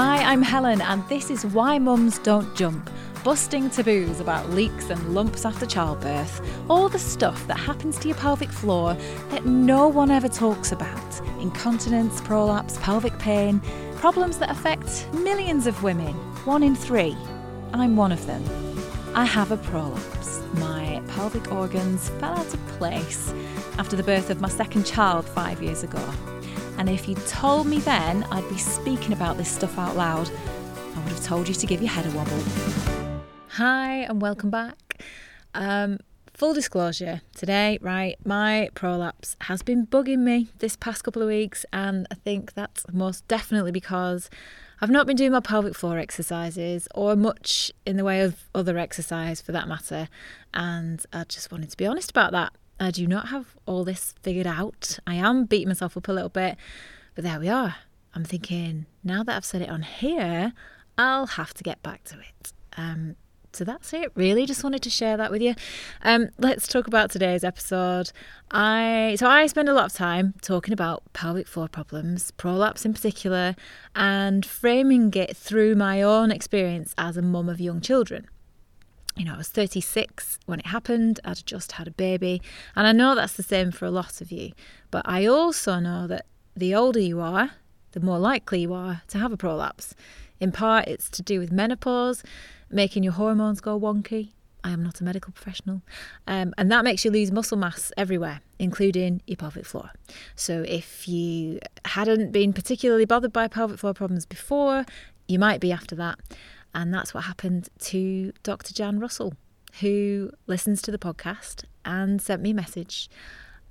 [0.00, 2.88] Hi, I'm Helen, and this is Why Mums Don't Jump
[3.24, 6.40] busting taboos about leaks and lumps after childbirth,
[6.70, 8.96] all the stuff that happens to your pelvic floor
[9.30, 13.60] that no one ever talks about incontinence, prolapse, pelvic pain,
[13.96, 17.16] problems that affect millions of women, one in three.
[17.72, 18.44] I'm one of them.
[19.16, 20.40] I have a prolapse.
[20.54, 23.34] My pelvic organs fell out of place
[23.80, 26.37] after the birth of my second child five years ago.
[26.78, 30.30] And if you told me then I'd be speaking about this stuff out loud,
[30.94, 32.40] I would have told you to give your head a wobble.
[33.48, 35.02] Hi, and welcome back.
[35.54, 35.98] Um,
[36.34, 38.16] full disclosure today, right?
[38.24, 42.86] My prolapse has been bugging me this past couple of weeks, and I think that's
[42.92, 44.30] most definitely because
[44.80, 48.78] I've not been doing my pelvic floor exercises or much in the way of other
[48.78, 50.08] exercise for that matter.
[50.54, 52.52] And I just wanted to be honest about that.
[52.80, 54.98] I do not have all this figured out.
[55.06, 56.56] I am beating myself up a little bit,
[57.14, 57.76] but there we are.
[58.14, 60.52] I'm thinking now that I've said it on here,
[60.96, 62.52] I'll have to get back to it.
[62.76, 63.16] Um,
[63.52, 64.46] so that's it, really.
[64.46, 65.54] Just wanted to share that with you.
[66.02, 68.12] Um, let's talk about today's episode.
[68.50, 72.92] I so I spend a lot of time talking about pelvic floor problems, prolapse in
[72.92, 73.56] particular,
[73.94, 78.28] and framing it through my own experience as a mum of young children
[79.18, 81.18] you know, I was 36 when it happened.
[81.24, 82.40] I'd just had a baby.
[82.76, 84.52] And I know that's the same for a lot of you.
[84.90, 86.24] But I also know that
[86.56, 87.50] the older you are,
[87.92, 89.94] the more likely you are to have a prolapse.
[90.40, 92.22] In part, it's to do with menopause,
[92.70, 94.30] making your hormones go wonky.
[94.62, 95.82] I am not a medical professional.
[96.26, 99.90] Um, and that makes you lose muscle mass everywhere, including your pelvic floor.
[100.36, 104.84] So if you hadn't been particularly bothered by pelvic floor problems before,
[105.26, 106.18] you might be after that.
[106.78, 108.72] And that's what happened to Dr.
[108.72, 109.34] Jan Russell,
[109.80, 113.10] who listens to the podcast and sent me a message.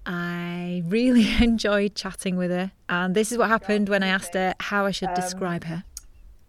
[0.06, 2.74] I really enjoyed chatting with her.
[2.90, 5.86] And this is what happened when I asked her how I should um, describe her.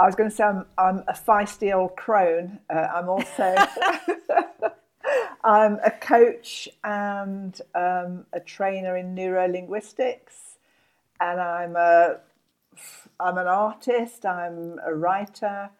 [0.00, 2.58] I was going to say I'm, I'm a feisty old crone.
[2.68, 3.54] Uh, I'm also
[5.44, 10.56] I'm a coach and um, a trainer in neurolinguistics,
[11.20, 12.16] and I'm a
[13.20, 14.26] I'm an artist.
[14.26, 15.70] I'm a writer.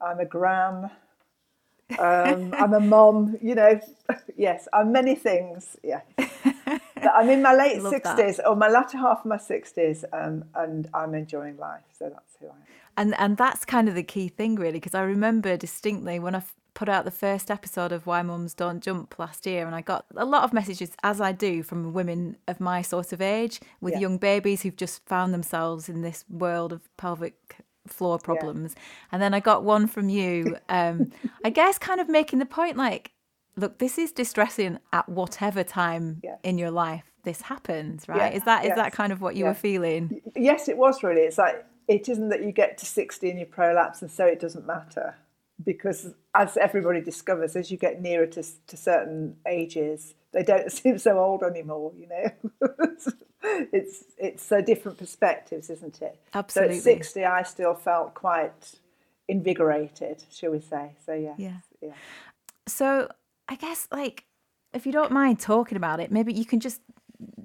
[0.00, 0.90] I'm a gram.
[1.98, 3.36] Um, I'm a mom.
[3.40, 3.80] You know,
[4.36, 5.76] yes, I'm many things.
[5.82, 6.00] Yeah,
[6.96, 11.14] I'm in my late sixties or my latter half of my sixties, um, and I'm
[11.14, 11.84] enjoying life.
[11.98, 12.56] So that's who I am.
[12.96, 16.42] And and that's kind of the key thing, really, because I remember distinctly when I
[16.74, 20.04] put out the first episode of Why Mums Don't Jump last year, and I got
[20.16, 23.94] a lot of messages, as I do, from women of my sort of age with
[23.94, 24.00] yeah.
[24.00, 27.56] young babies who've just found themselves in this world of pelvic
[27.88, 28.74] floor problems.
[28.76, 28.82] Yeah.
[29.12, 31.10] And then I got one from you, um,
[31.44, 33.12] I guess, kind of making the point like,
[33.56, 36.36] look, this is distressing at whatever time yeah.
[36.42, 38.32] in your life this happens, right?
[38.32, 38.36] Yeah.
[38.36, 38.76] Is that is yes.
[38.76, 40.22] that kind of what you were feeling?
[40.34, 41.22] Yes, it was really.
[41.22, 44.40] It's like it isn't that you get to 60 and you prolapse and so it
[44.40, 45.16] doesn't matter.
[45.64, 50.98] Because as everybody discovers, as you get nearer to, to certain ages, they don't seem
[50.98, 52.68] so old anymore, you know.
[53.42, 56.18] it's it's so different perspectives, isn't it?
[56.34, 56.80] Absolutely.
[56.80, 58.72] So at 60, I still felt quite
[59.28, 60.92] invigorated, shall we say.
[61.04, 61.58] So, yes, yeah.
[61.80, 61.92] Yeah.
[62.66, 63.08] So,
[63.48, 64.24] I guess, like,
[64.72, 66.80] if you don't mind talking about it, maybe you can just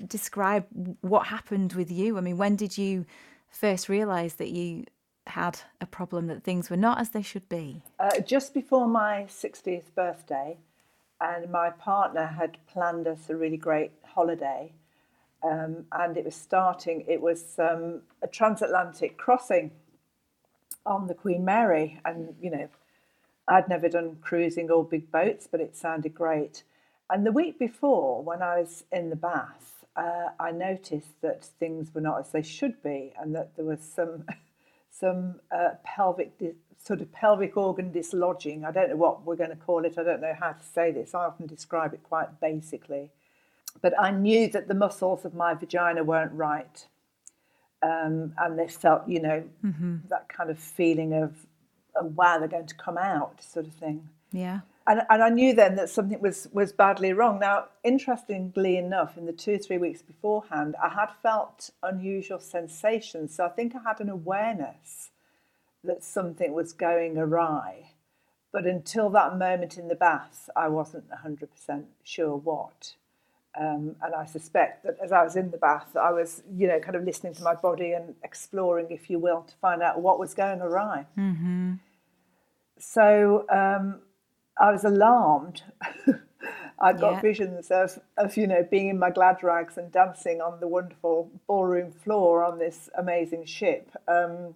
[0.07, 0.65] describe
[1.01, 2.17] what happened with you.
[2.17, 3.05] I mean, when did you
[3.49, 4.85] first realize that you
[5.27, 7.81] had a problem, that things were not as they should be?
[7.99, 10.57] Uh, just before my 60th birthday,
[11.21, 14.73] and my partner had planned us a really great holiday.
[15.43, 19.71] Um, and it was starting, it was um, a transatlantic crossing
[20.85, 21.99] on the Queen Mary.
[22.05, 22.69] And, you know,
[23.47, 26.63] I'd never done cruising or big boats, but it sounded great.
[27.09, 31.93] And the week before, when I was in the bath, uh, I noticed that things
[31.93, 34.25] were not as they should be, and that there was some
[34.89, 36.31] some uh, pelvic
[36.83, 38.65] sort of pelvic organ dislodging.
[38.65, 39.97] I don't know what we're going to call it.
[39.97, 41.13] I don't know how to say this.
[41.13, 43.11] I often describe it quite basically.
[43.81, 46.87] But I knew that the muscles of my vagina weren't right.
[47.81, 49.97] Um, and they felt, you know, mm-hmm.
[50.09, 51.45] that kind of feeling of,
[51.95, 54.07] oh, wow, they're going to come out, sort of thing.
[54.31, 54.61] Yeah.
[54.87, 57.39] And, and I knew then that something was, was badly wrong.
[57.39, 63.35] Now, interestingly enough, in the two, three weeks beforehand, I had felt unusual sensations.
[63.35, 65.11] So I think I had an awareness
[65.83, 67.91] that something was going awry.
[68.51, 72.95] But until that moment in the bath, I wasn't 100% sure what.
[73.59, 76.79] Um, and I suspect that as I was in the bath, I was, you know,
[76.79, 80.17] kind of listening to my body and exploring, if you will, to find out what
[80.19, 81.05] was going awry.
[81.17, 81.73] Mm-hmm.
[82.79, 83.99] So um,
[84.59, 85.61] I was alarmed.
[86.79, 87.21] I got yeah.
[87.21, 91.29] visions of, of, you know, being in my glad rags and dancing on the wonderful
[91.47, 93.89] ballroom floor on this amazing ship.
[94.07, 94.55] Um,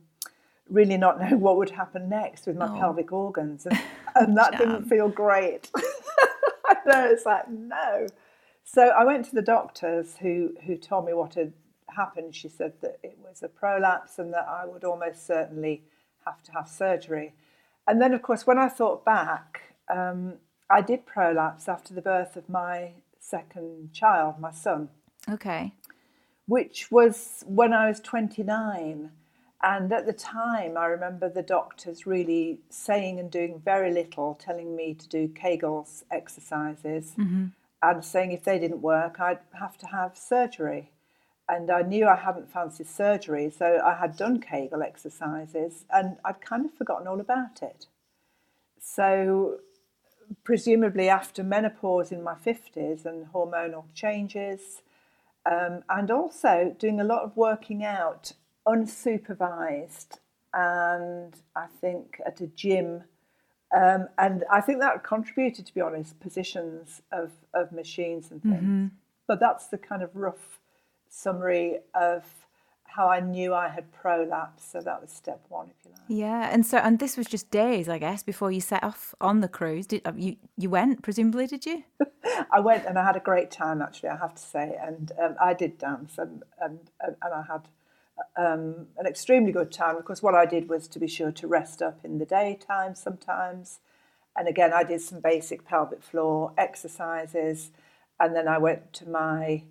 [0.69, 2.79] really not know what would happen next with my Oh.
[2.79, 3.65] pelvic organs.
[3.65, 3.79] And,
[4.15, 5.69] and that didn't feel great.
[6.65, 8.07] I know, it's like, no.
[8.69, 11.53] So I went to the doctors who, who told me what had
[11.95, 12.35] happened.
[12.35, 15.83] She said that it was a prolapse and that I would almost certainly
[16.25, 17.33] have to have surgery.
[17.87, 20.33] And then, of course, when I thought back, um,
[20.69, 22.91] I did prolapse after the birth of my
[23.21, 24.89] second child, my son
[25.29, 25.73] Okay.
[26.45, 29.11] which was when I was 29.
[29.63, 34.75] And at the time, I remember the doctors really saying and doing very little, telling
[34.75, 37.13] me to do Kegel's exercises
[37.81, 40.91] and saying if they didn't work, I'd have to have surgery.
[41.49, 46.41] And I knew I hadn't fancied surgery, so I had done Kegel exercises and I'd
[46.41, 47.87] kind of forgotten all about it.
[48.79, 49.59] So,
[50.43, 54.81] presumably, after menopause in my 50s and hormonal changes,
[55.49, 58.33] um, and also doing a lot of working out
[58.67, 60.19] unsupervised
[60.53, 63.03] and I think at a gym.
[63.75, 68.91] Um, and I think that contributed, to be honest, positions of, of machines and things.
[69.27, 70.59] But that's the kind of rough
[71.09, 72.23] summary of
[72.85, 74.65] how I knew I had prolapse.
[74.71, 76.01] So that was step one, if you like.
[76.07, 79.41] Yeah, and so and this was just days, I guess, before you set off on
[79.41, 79.85] the cruise.
[79.85, 81.45] Did you you went presumably?
[81.45, 81.83] Did you?
[82.51, 84.77] I went and I had a great time, actually, I have to say.
[84.81, 87.67] And um, I did dance and, and, and, and I had
[88.35, 89.95] um, an extremely good time.
[89.97, 92.95] Of course, what I did was to be sure to rest up in the daytime
[92.95, 93.79] sometimes.
[94.35, 97.71] And again, I did some basic pelvic floor exercises.
[98.19, 99.63] And then I went to my,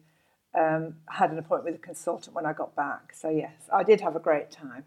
[0.55, 3.13] um, had an appointment with a consultant when I got back.
[3.15, 4.85] So, yes, I did have a great time.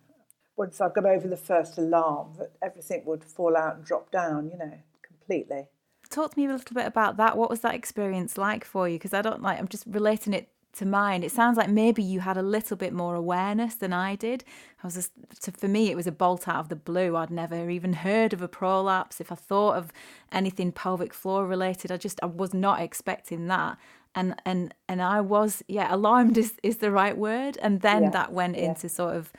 [0.58, 4.50] Once I got over the first alarm that everything would fall out and drop down,
[4.50, 5.68] you know, completely.
[6.10, 7.38] Talk to me a little bit about that.
[7.38, 8.96] What was that experience like for you?
[8.96, 9.60] Because I don't like.
[9.60, 11.24] I'm just relating it to mine.
[11.24, 14.44] It sounds like maybe you had a little bit more awareness than I did.
[14.84, 15.12] I was just
[15.42, 17.16] to, for me, it was a bolt out of the blue.
[17.16, 19.20] I'd never even heard of a prolapse.
[19.20, 19.92] If I thought of
[20.32, 23.78] anything pelvic floor related, I just I was not expecting that.
[24.16, 27.58] And and and I was yeah alarmed is is the right word.
[27.62, 28.66] And then Yeah, that went yeah.
[28.66, 29.32] into sort of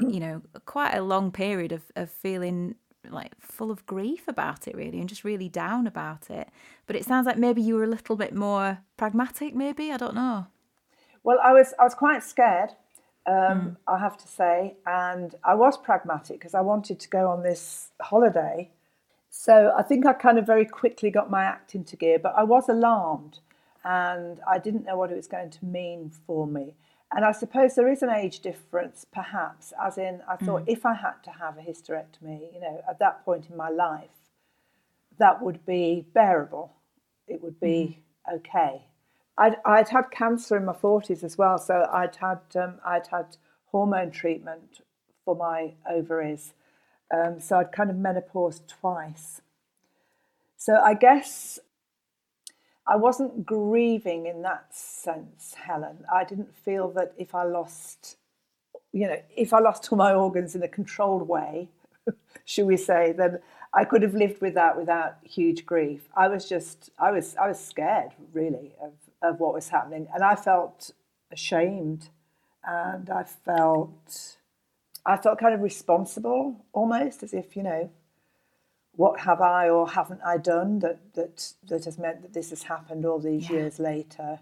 [0.00, 2.74] you know quite a long period of of feeling
[3.10, 6.48] like full of grief about it really and just really down about it
[6.86, 10.14] but it sounds like maybe you were a little bit more pragmatic maybe i don't
[10.14, 10.46] know
[11.24, 12.70] Well, I was I was quite scared,
[13.26, 13.68] um, hmm.
[13.86, 17.90] I have to say, and I was pragmatic because I wanted to go on this
[18.00, 18.70] holiday.
[19.30, 22.42] So I think I kind of very quickly got my act into gear, but I
[22.42, 23.38] was alarmed,
[23.84, 26.74] and I didn't know what it was going to mean for me.
[27.14, 30.70] And I suppose there is an age difference, perhaps, as in I thought hmm.
[30.70, 34.08] if I had to have a hysterectomy, you know, at that point in my life,
[35.18, 36.72] that would be bearable.
[37.28, 38.36] It would be hmm.
[38.36, 38.86] okay.
[39.38, 43.36] I'd, I'd had cancer in my forties as well, so I'd had um, I'd had
[43.66, 44.80] hormone treatment
[45.24, 46.54] for my ovaries,
[47.12, 49.40] um, so I'd kind of menopaused twice.
[50.56, 51.58] So I guess
[52.86, 56.04] I wasn't grieving in that sense, Helen.
[56.12, 58.16] I didn't feel that if I lost,
[58.92, 61.68] you know, if I lost all my organs in a controlled way,
[62.44, 63.38] should we say, then
[63.72, 66.08] I could have lived with that without huge grief.
[66.16, 70.22] I was just, I was, I was scared really of, of what was happening, and
[70.22, 70.90] I felt
[71.30, 72.08] ashamed,
[72.64, 74.36] and I felt,
[75.06, 77.90] I felt kind of responsible, almost as if you know,
[78.94, 82.64] what have I or haven't I done that that that has meant that this has
[82.64, 83.56] happened all these Yeah.
[83.56, 84.40] years later?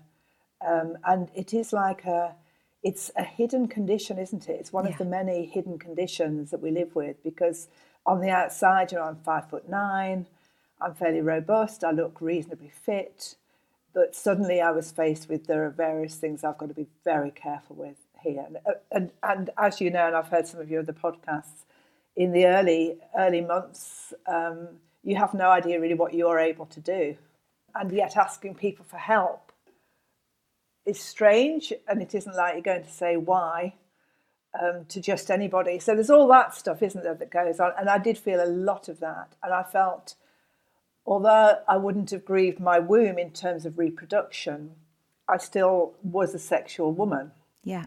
[0.66, 2.34] Um, and it is like a,
[2.82, 4.60] it's a hidden condition, isn't it?
[4.60, 4.92] It's one Yeah.
[4.92, 7.68] of the many hidden conditions that we live with because
[8.04, 10.26] on the outside, you know, I'm five foot nine,
[10.80, 13.36] I'm fairly robust, I look reasonably fit,
[13.92, 17.30] but suddenly I was faced with there are various things I've got to be very
[17.30, 18.44] careful with here.
[18.46, 21.64] And, uh, and, and as you know, and I've heard some of your other podcasts,
[22.16, 24.68] in the early early months, um,
[25.02, 27.16] you have no idea really what you're able to do,
[27.74, 29.52] and yet asking people for help
[30.84, 33.74] is strange, and it isn't like you're going to say why
[34.60, 35.78] um, to just anybody.
[35.78, 38.46] So there's all that stuff, isn't there, that goes on, and I did feel a
[38.46, 40.16] lot of that, and I felt,
[41.06, 44.72] although I wouldn't have grieved my womb in terms of reproduction,
[45.28, 47.32] I still was a sexual woman
[47.64, 47.84] yeah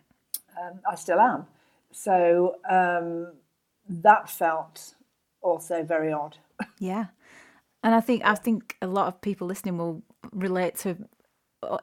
[0.61, 1.47] um, I still am.
[1.91, 3.33] So um,
[3.87, 4.95] that felt
[5.41, 6.37] also very odd.
[6.79, 7.07] yeah
[7.83, 10.01] and i think i think a lot of people listening will
[10.31, 10.95] relate to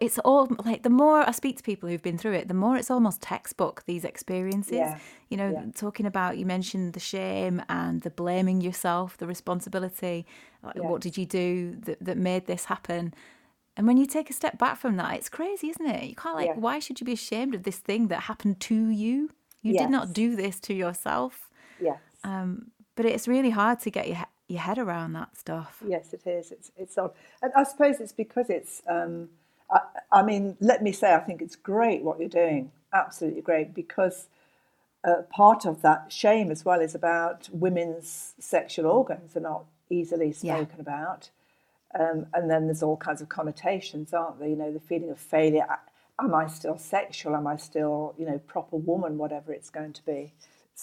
[0.00, 2.76] it's all like the more i speak to people who've been through it the more
[2.76, 4.98] it's almost textbook these experiences Yeah.
[5.28, 5.64] you know Yeah.
[5.74, 10.26] talking about you mentioned the shame and the blaming yourself the responsibility
[10.62, 10.82] like, Yeah.
[10.82, 13.14] what did you do that, that made this happen
[13.76, 16.36] and when you take a step back from that it's crazy isn't it you can't
[16.36, 19.30] like why should you be ashamed of this thing that happened to you
[19.62, 21.48] you did not do this to yourself
[21.82, 21.98] Yes.
[22.24, 24.18] Um, but it's really hard to get your
[24.48, 25.80] your head around that stuff.
[25.86, 26.50] Yes, it is.
[26.52, 28.82] It's it's odd, and I suppose it's because it's.
[28.86, 29.28] Um,
[29.70, 29.80] I,
[30.12, 32.72] I mean, let me say, I think it's great what you're doing.
[32.92, 34.26] Absolutely great because
[35.04, 40.34] uh, part of that shame as well is about women's sexual organs are not easily
[40.40, 40.56] Yeah.
[40.56, 41.30] spoken about,
[41.98, 44.48] um, and then there's all kinds of connotations, aren't there?
[44.48, 45.66] You know, the feeling of failure.
[46.18, 47.34] Am I still sexual?
[47.34, 49.18] Am I still, you know, proper woman?
[49.18, 50.32] Whatever it's going to be.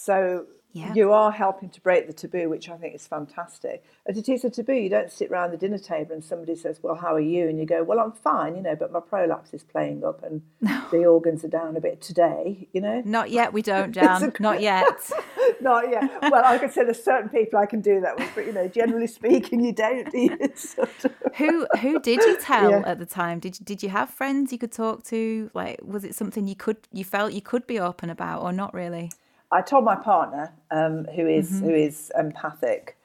[0.04, 0.92] So Yeah.
[0.94, 3.82] you are helping to break the taboo, which I think is fantastic.
[4.06, 6.80] As it is a taboo, you don't sit around the dinner table and somebody says,
[6.82, 9.52] "Well, how are you?" and you go, "Well, I'm fine," you know, but my prolapse
[9.54, 10.42] is playing up and
[10.92, 13.02] the organs are down a bit today, you know.
[13.04, 14.32] Not yet, we don't, Jan.
[14.38, 15.10] Not yet.
[15.60, 16.10] Not yet.
[16.30, 19.06] Well, I said, there's certain people I can do that with, but you know, generally
[19.08, 20.08] speaking, you don't.
[20.12, 20.38] do you?
[20.54, 21.12] Sort of.
[21.36, 22.82] who who did you tell Yeah.
[22.86, 23.40] at the time?
[23.40, 25.50] Did did you have friends you could talk to?
[25.54, 28.72] Like, was it something you could you felt you could be open about, or not
[28.74, 29.10] really?
[29.50, 32.96] I told my partner, um, who is who is empathic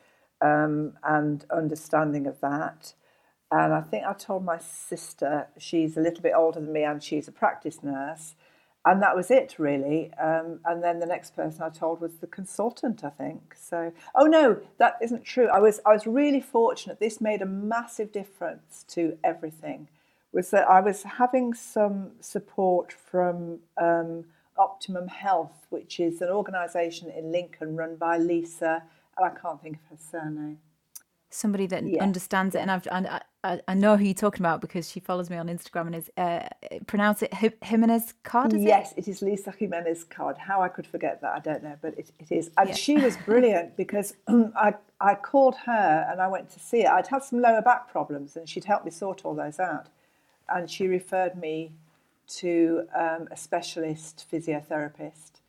[0.42, 2.94] um, and understanding of that,
[3.50, 5.48] and I think I told my sister.
[5.58, 8.36] She's a little bit older than me, and she's a practice nurse,
[8.84, 10.12] and that was it really.
[10.16, 13.06] Um, and then the next person I told was the consultant.
[13.06, 13.94] I think so.
[14.14, 15.48] Oh no, that isn't true.
[15.48, 17.00] I was I was really fortunate.
[17.00, 19.88] This made a massive difference to everything.
[20.34, 23.60] Was that I was having some support from.
[24.58, 28.84] Um, Optimum Health, which is an organisation in Lincoln run by Lisa,
[29.18, 30.60] and I can't think of her surname.
[31.30, 33.08] Somebody that Yeah, understands it, and I've and
[33.44, 36.12] I, I, know who you're talking about because she follows me on Instagram and is
[36.16, 36.48] uh,
[36.86, 37.34] pronounce it
[37.64, 38.54] Jimenez Card.
[38.54, 38.68] Is it?
[38.68, 40.38] yes, it is Lisa Jimenez Card.
[40.38, 42.52] How I could forget that, I don't know, but it, it is.
[42.58, 42.76] And Yeah.
[42.76, 46.90] she was brilliant because I, I called her and I went to see her.
[46.90, 49.88] I'd had some lower back problems and she'd helped me sort all those out.
[50.48, 51.72] And she referred me
[52.38, 55.42] to um, a specialist physiotherapist,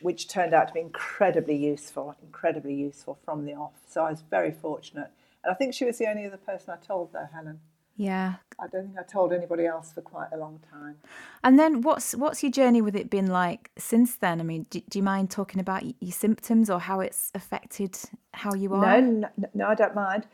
[0.00, 3.74] which turned out to be incredibly useful, incredibly useful from the off.
[3.86, 5.10] So I was very fortunate.
[5.44, 7.60] And I think she was the only other person I told, though, Helen.
[7.96, 8.34] Yeah.
[8.60, 10.96] I don't think I told anybody else for quite a long time.
[11.42, 14.40] And then what's what's your journey with it been like since then?
[14.40, 17.98] I mean, do, do you mind talking about your symptoms or how it's affected
[18.34, 19.00] how you are?
[19.00, 20.28] No, no, no, I don't mind.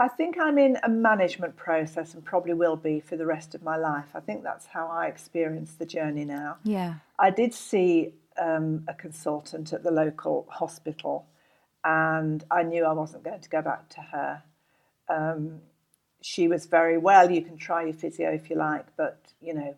[0.00, 3.62] I think I'm in a management process and probably will be for the rest of
[3.62, 4.06] my life.
[4.14, 6.56] I think that's how I experience the journey now.
[6.64, 6.94] Yeah.
[7.18, 11.26] I did see um, a consultant at the local hospital,
[11.84, 14.42] and I knew I wasn't going to go back to her.
[15.10, 15.60] Um,
[16.22, 17.30] she was very well.
[17.30, 19.76] You can try your physio if you like, but you know,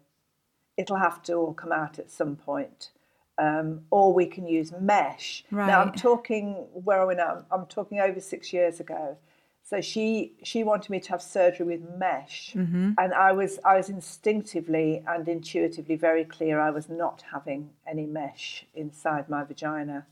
[0.77, 2.91] it'll have to all come out at some point.
[3.39, 5.43] Um, or we can use mesh.
[5.67, 7.45] Now I'm talking where are we now?
[7.51, 9.17] I'm talking over six years ago.
[9.65, 12.55] So she she wanted me to have surgery with mesh,
[12.99, 18.05] and I was I was instinctively and intuitively very clear I was not having any
[18.07, 20.05] mesh inside my vagina,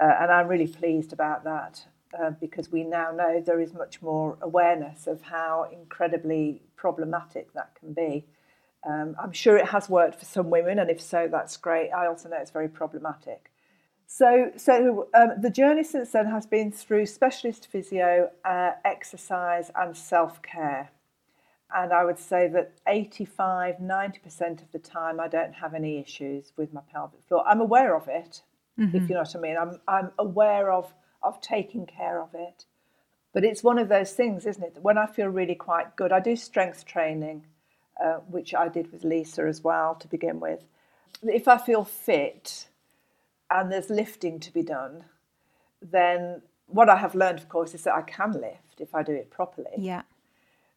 [0.00, 1.86] uh, and I'm really pleased about that
[2.20, 7.74] uh, because we now know there is much more awareness of how incredibly problematic that
[7.80, 8.24] can be.
[8.86, 11.90] Um, I'm sure it has worked for some women, and if so, that's great.
[11.90, 13.50] I also know it's very problematic.
[14.16, 19.96] So, so um, the journey since then has been through specialist physio, uh, exercise, and
[19.96, 20.90] self care.
[21.74, 26.52] And I would say that 85, 90% of the time, I don't have any issues
[26.56, 27.42] with my pelvic floor.
[27.44, 28.42] I'm aware of it,
[28.78, 29.56] if you know what I mean.
[29.60, 30.94] I'm, I'm aware of,
[31.24, 32.66] of taking care of it.
[33.32, 34.78] But it's one of those things, isn't it?
[34.80, 37.46] When I feel really quite good, I do strength training,
[38.00, 40.60] uh, which I did with Lisa as well to begin with.
[41.20, 42.68] If I feel fit
[43.54, 45.04] and there's lifting to be done,
[45.80, 49.12] then what I have learned, of course, is that I can lift if I do
[49.12, 49.70] it properly.
[49.78, 50.02] Yeah.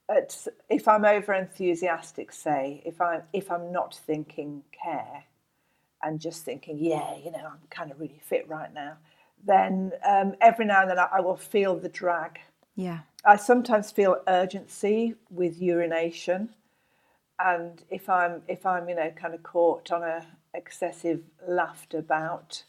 [0.08, 5.26] It's, if I'm over enthusiastic, say, if I'm if I'm not thinking care,
[6.02, 8.98] and just thinking, yeah, you know, I'm kind of really fit right now,
[9.44, 12.40] then um, every now and then I, I will feel the drag.
[12.76, 13.00] Yeah.
[13.26, 16.50] I sometimes feel urgency with urination,
[17.40, 22.64] and if I'm if I'm you know kind of caught on a excessive laughter bout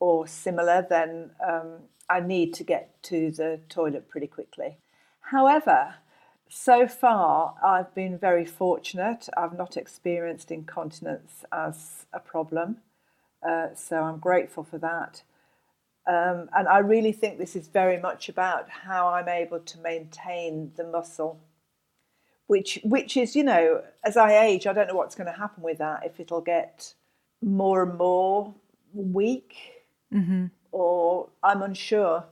[0.00, 1.74] or similar, then um,
[2.08, 4.78] I need to get to the toilet pretty quickly.
[5.20, 5.94] However,
[6.48, 9.28] so far I've been very fortunate.
[9.36, 12.78] I've not experienced incontinence as a problem,
[13.48, 15.22] uh, so I'm grateful for that.
[16.06, 20.72] Um, and I really think this is very much about how I'm able to maintain
[20.76, 21.38] the muscle,
[22.48, 25.62] which which is you know as I age, I don't know what's going to happen
[25.62, 26.04] with that.
[26.04, 26.94] If it'll get
[27.42, 28.54] more and more
[28.94, 29.54] weak,
[30.12, 30.46] mm-hmm.
[30.70, 32.24] or I'm unsure.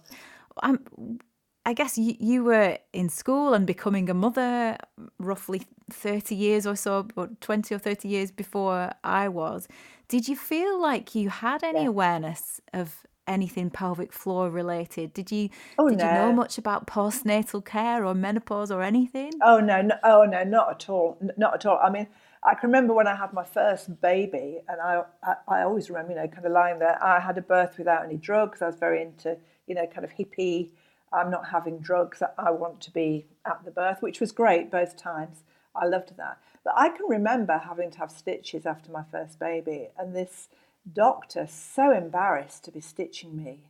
[0.63, 1.19] I'm,
[1.67, 4.77] I guess you, you were in school and becoming a mother
[5.19, 9.69] roughly 30 years or so, or 20 or 30 years before I was.
[10.09, 11.89] Did you feel like you had any Yeah.
[11.89, 15.15] awareness of anything pelvic floor related.
[15.15, 15.49] Did you
[15.79, 19.33] Oh, did you know much about postnatal care or menopause or anything?
[19.43, 21.79] Oh no, no, oh no, not at all, not at all.
[21.83, 22.09] I mean,
[22.43, 26.13] I can remember when I had my first baby, and I, I, I always remember,
[26.13, 27.03] you know, kind of lying there.
[27.03, 28.63] I had a birth without any drugs.
[28.63, 30.71] I was very into, you know, kind of hippie.
[31.13, 32.23] I'm not having drugs.
[32.39, 35.45] I want to be at the birth, which was great both times.
[35.75, 36.39] I loved that.
[36.65, 40.49] But I can remember having to have stitches after my first baby, and this
[40.91, 43.65] doctor so embarrassed to be stitching me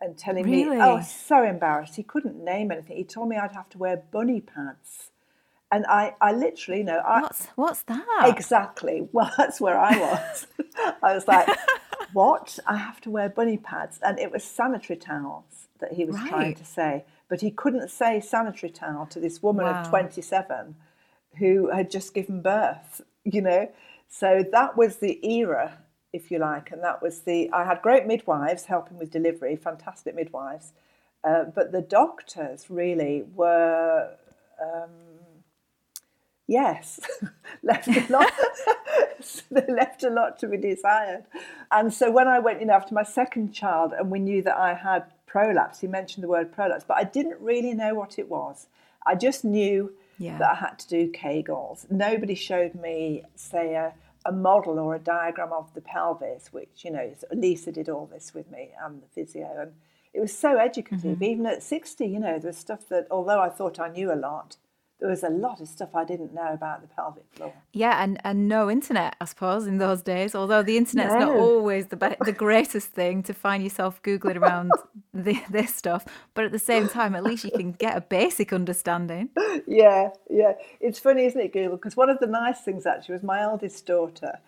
[0.00, 0.80] and telling me, oh, Really?
[0.80, 1.96] oh, so embarrassed.
[1.96, 2.96] He couldn't name anything.
[2.96, 5.10] He told me I'd have to wear bunny pants.
[5.74, 8.22] And I, I literally, you know, I, What's what's that?
[8.28, 10.46] exactly, well, that's where I was.
[11.02, 11.48] I was like,
[12.12, 12.58] what?
[12.66, 13.98] I have to wear bunny pads.
[14.02, 17.04] And it was sanitary towels that he was trying to say.
[17.28, 19.80] But he couldn't say sanitary towel to this woman Wow.
[19.82, 20.76] of 27
[21.40, 23.68] who had just given birth, you know.
[24.08, 25.78] So that was the era,
[26.12, 26.70] if you like.
[26.70, 30.72] And that was the, I had great midwives helping with delivery, fantastic midwives.
[31.24, 33.83] Uh, but the doctors really were
[36.46, 37.00] yes,
[37.62, 38.32] left a lot.
[39.50, 41.24] they left a lot to be desired.
[41.70, 44.74] And so when I went in after my second child, and we knew that I
[44.74, 48.66] had prolapse, he mentioned the word prolapse, but I didn't really know what it was.
[49.06, 50.38] I just knew Yeah.
[50.38, 51.90] that I had to do Kegels.
[51.90, 56.90] Nobody showed me, say, a, a model or a diagram of the pelvis, which you
[56.90, 59.72] know, Lisa did all this with me and the physio, and
[60.14, 61.16] it was so educative.
[61.16, 61.24] Mm-hmm.
[61.24, 64.14] Even at sixty, you know, there was stuff that although I thought I knew a
[64.14, 64.56] lot,
[65.04, 67.52] there was a lot of stuff I didn't know about the pelvic floor.
[67.74, 70.34] Yeah, and, and no internet, I suppose, in those days.
[70.34, 74.70] Although the internet's not always the be- the greatest thing to find yourself googling around
[75.12, 78.50] the, this stuff, but at the same time, at least you can get a basic
[78.50, 79.28] understanding.
[79.66, 80.52] yeah, yeah.
[80.80, 81.76] It's funny, isn't it, Google?
[81.76, 84.38] Because one of the nice things actually was my eldest daughter.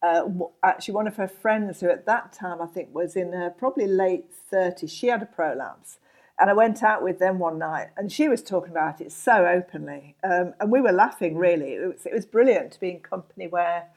[0.00, 0.28] Uh,
[0.62, 3.88] actually, one of her friends, who at that time I think was in her probably
[3.88, 5.98] late 30s, she had a prolapse.
[6.38, 9.46] And I went out with them one night and she was talking about it so
[9.46, 10.16] openly.
[10.24, 11.74] Um, and we were laughing, really.
[11.74, 13.88] It was, it was brilliant to be in company where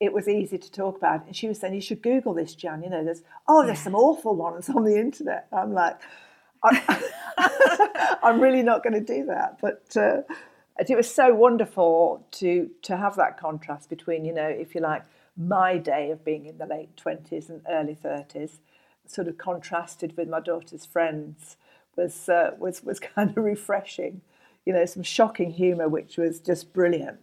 [0.00, 1.26] it was easy to talk about.
[1.26, 2.82] And she was saying, You should Google this, Jan.
[2.82, 5.46] You know, there's, oh, there's some awful ones on the internet.
[5.52, 5.98] I'm like,
[6.64, 7.02] I,
[8.22, 9.58] I'm really not going to do that.
[9.60, 10.22] But uh,
[10.78, 15.04] it was so wonderful to to have that contrast between, you know, if you like,
[15.36, 18.60] my day of being in the late twenties and early thirties,
[19.06, 21.56] sort of contrasted with my daughter's friends,
[21.96, 24.20] was uh, was was kind of refreshing.
[24.64, 27.20] You know, some shocking humour, which was just brilliant.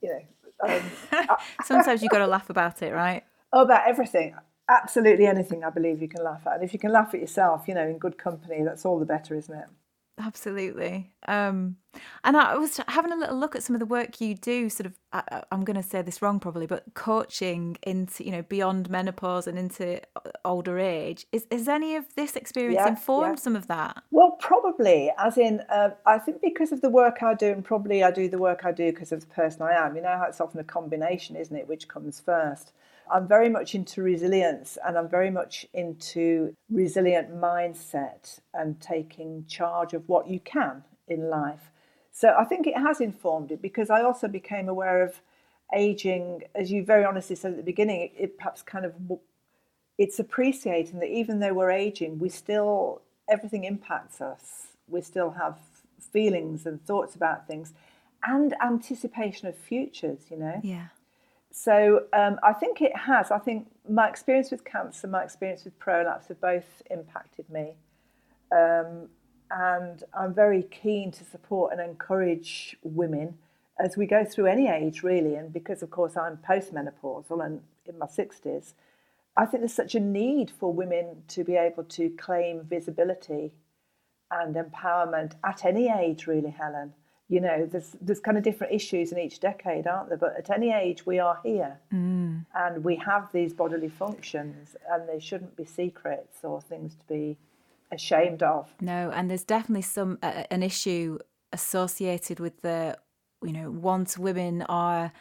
[0.00, 0.20] You know,
[0.66, 0.82] um,
[1.64, 3.24] Sometimes you've got to laugh about it, right?
[3.52, 4.34] Oh, about everything.
[4.68, 6.54] Absolutely anything I believe you can laugh at.
[6.54, 9.06] And if you can laugh at yourself, you know, in good company, that's all the
[9.06, 9.66] better, isn't it?
[10.20, 11.12] Absolutely.
[11.26, 11.76] Um,
[12.24, 14.86] and I was having a little look at some of the work you do, sort
[14.86, 18.90] of, I, I'm going to say this wrong probably, but coaching into, you know, beyond
[18.90, 21.26] menopause and into uh, older age.
[21.32, 23.42] Is, is any of this experience Yeah, informed yeah.
[23.42, 24.02] some of that?
[24.10, 28.02] Well, probably, as in, uh, I think because of the work I do, and probably
[28.02, 29.94] I do the work I do because of the person I am.
[29.94, 31.68] You know it's often a combination, isn't it?
[31.68, 32.72] Which comes first?
[33.10, 39.94] I'm very much into resilience and I'm very much into resilient mindset and taking charge
[39.94, 41.70] of what you can in life.
[42.12, 45.20] So I think it has informed it because I also became aware of
[45.74, 48.94] aging, as you very honestly said at the beginning, it, it perhaps kind of
[49.98, 54.68] it's appreciating that even though we're aging, we still everything impacts us.
[54.88, 55.58] We still have
[56.12, 57.74] feelings and thoughts about things,
[58.24, 60.26] and anticipation of futures.
[60.30, 60.60] You know.
[60.62, 60.88] Yeah.
[61.50, 63.30] So um, I think it has.
[63.30, 67.74] I think my experience with cancer, my experience with prolapse, have both impacted me,
[68.52, 69.08] um,
[69.50, 73.38] and I'm very keen to support and encourage women
[73.80, 75.36] as we go through any age, really.
[75.36, 78.74] And because, of course, I'm postmenopausal and in my sixties,
[79.36, 83.52] I think there's such a need for women to be able to claim visibility
[84.30, 86.92] and empowerment at any age, really, Helen.
[87.28, 90.18] You know, there's there's kind of different issues in each decade, aren't there?
[90.18, 92.46] But at any age, we are here, mm.
[92.54, 97.36] and we have these bodily functions, and they shouldn't be secrets or things to be
[97.92, 98.74] ashamed of.
[98.80, 101.18] No, and there's definitely some uh, uh an issue
[101.52, 102.96] associated with the,
[103.42, 105.12] you know, once women are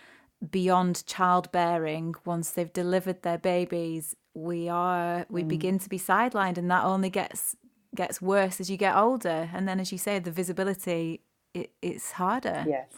[0.52, 5.48] beyond childbearing, once they've delivered their babies, we are we mm.
[5.48, 7.56] begin to be sidelined, and that only gets
[7.96, 9.50] gets worse as you get older.
[9.54, 11.22] And then, as you say, the visibility
[11.62, 12.66] it, it's harder.
[12.68, 12.90] Yes.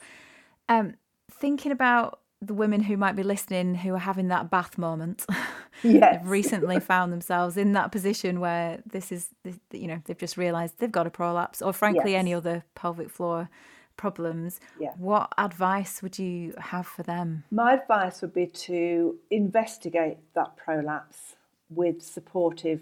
[0.67, 0.95] Um,
[1.31, 5.25] thinking about the women who might be listening who are having that bath moment.
[5.81, 6.17] Yes.
[6.17, 9.29] They've recently found themselves in that position where this is,
[9.71, 12.19] you know, they've just realised they've got a prolapse, or frankly, Yes.
[12.19, 13.49] any other pelvic floor
[13.95, 14.59] problems.
[14.77, 14.91] Yeah.
[14.97, 17.45] What advice would you have for them?
[17.49, 21.37] My advice would be to investigate that prolapse
[21.69, 22.81] with supportive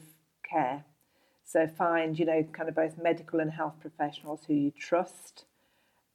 [0.49, 0.85] care.
[1.43, 5.45] So find, you know, kind of both medical and health professionals who you trust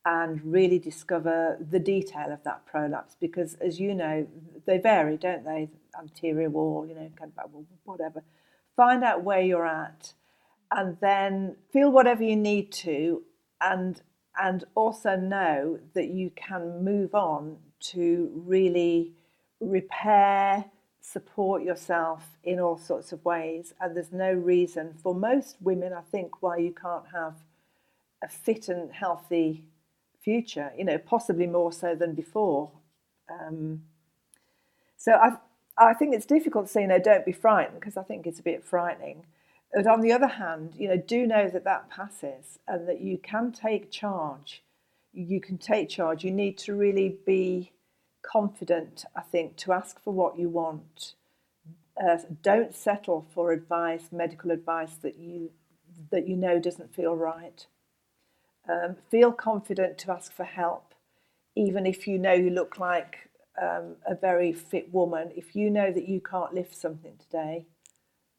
[0.04, 4.26] and really discover the detail of that prolapse because as you know,
[4.66, 5.68] they vary, don't they?
[5.98, 7.50] Anterior wall, you know, kind of
[7.84, 8.22] whatever.
[8.76, 10.14] Find out where you're at
[10.70, 13.22] and then feel whatever you need to
[13.60, 14.00] and
[14.40, 19.12] and also know that you can move on to really
[19.60, 20.64] repair
[21.02, 23.74] support yourself in all sorts of ways.
[23.80, 27.34] And there's no reason for most women, I think, why you can't have
[28.22, 29.64] a fit and healthy
[30.22, 32.70] future, you know, possibly more so than before.
[33.30, 33.82] Um,
[34.96, 35.36] so I,
[35.76, 38.40] I think it's difficult to say, you know, don't be frightened because I think it's
[38.40, 39.26] a bit frightening.
[39.74, 43.18] But on the other hand, you know, do know that that passes and that you
[43.18, 44.62] can take charge.
[45.12, 46.24] You can take charge.
[46.24, 47.72] You need to really be
[48.22, 51.14] confident, I think, to ask for what you want.
[52.02, 55.50] Uh, don't settle for advice, medical advice that you
[56.10, 57.66] that you know doesn't feel right.
[58.68, 60.94] Um, feel confident to ask for help,
[61.56, 65.32] even if you know you look like um, a very fit woman.
[65.36, 67.66] If you know that you can't lift something today,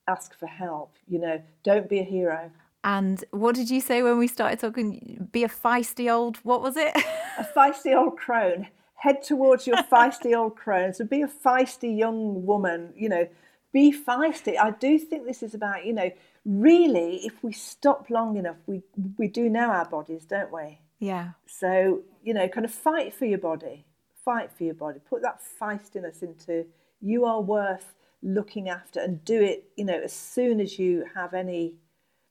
[0.07, 0.95] ask for help.
[1.07, 2.51] You know, don't be a hero.
[2.85, 5.29] And what did you say when we started talking?
[5.31, 6.95] Be a feisty old, what was it?
[7.37, 8.67] a feisty old crone
[9.03, 10.93] head towards your feisty old crone.
[10.93, 13.27] So be a feisty young woman, you know,
[13.73, 14.57] be feisty.
[14.57, 16.09] I do think this is about, you know,
[16.45, 18.81] really, if we stop long enough, we,
[19.17, 20.79] we do know our bodies, don't we?
[20.99, 21.31] Yeah.
[21.45, 23.85] So, you know, kind of fight for your body,
[24.23, 26.65] fight for your body, put that feistiness into
[27.01, 31.33] you are worth looking after and do it, you know, as soon as you have
[31.33, 31.75] any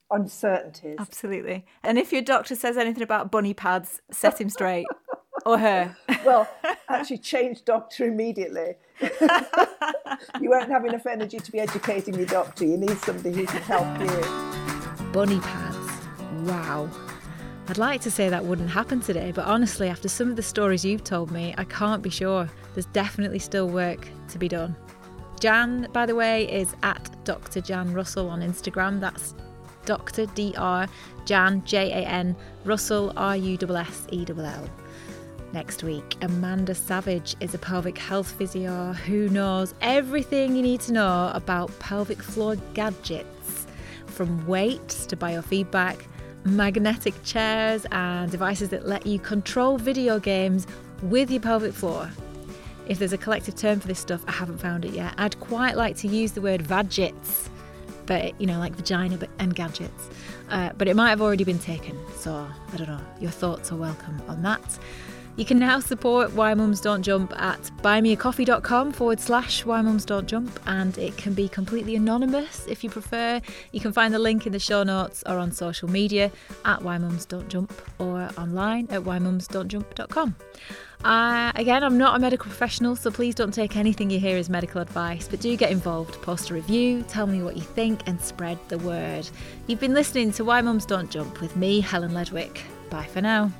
[0.09, 0.97] uncertainties.
[0.99, 1.65] Absolutely.
[1.83, 4.87] And if your doctor says anything about bunny pads, set him straight.
[5.45, 5.95] or her?
[6.25, 6.49] Well,
[6.89, 8.75] actually, change doctor immediately.
[10.41, 12.65] you won't have enough energy to be educating your doctor.
[12.65, 15.11] You need somebody who can help you.
[15.11, 15.77] Bunny pads.
[16.47, 16.89] Wow.
[17.69, 20.83] I'd like to say that wouldn't happen today, but honestly, after some of the stories
[20.83, 22.49] you've told me, I can't be sure.
[22.73, 24.75] There's definitely still work to be done.
[25.39, 27.61] Jan, by the way, is at Dr.
[27.61, 28.99] Jan Russell on Instagram.
[28.99, 29.33] That's
[29.85, 30.25] Dr.
[30.25, 30.91] Dr.
[31.25, 34.69] Jan J A N Russell R U S S E L L.
[35.53, 40.93] Next week, Amanda Savage is a pelvic health physio who knows everything you need to
[40.93, 43.67] know about pelvic floor gadgets
[44.07, 46.07] from weights to biofeedback,
[46.43, 50.65] magnetic chairs, and devices that let you control video games
[51.03, 52.09] with your pelvic floor.
[52.87, 55.13] If there's a collective term for this stuff, I haven't found it yet.
[55.19, 57.47] I'd quite like to use the word vadgets,
[58.07, 60.09] but you know, like vagina and gadgets.
[60.49, 63.01] Uh, but it might have already been taken, so I don't know.
[63.19, 64.79] Your thoughts are welcome on that.
[65.35, 70.27] You can now support Why Mums Don't Jump at buymeacoffee.com forward slash Why Mums Don't
[70.27, 73.41] Jump, and it can be completely anonymous if you prefer.
[73.71, 76.31] You can find the link in the show notes or on social media
[76.65, 80.35] at Why Mums Don't Jump or online at whymumsdon'tjump.com.
[81.03, 84.51] Uh, again, I'm not a medical professional, so please don't take anything you hear as
[84.51, 86.21] medical advice, but do get involved.
[86.21, 89.27] Post a review, tell me what you think, and spread the word.
[89.65, 92.59] You've been listening to Why Mums Don't Jump with me, Helen Ledwick.
[92.91, 93.51] Bye for now.